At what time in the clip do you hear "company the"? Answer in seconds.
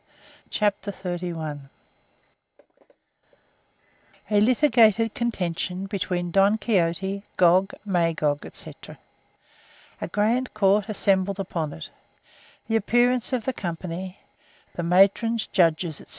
13.53-14.81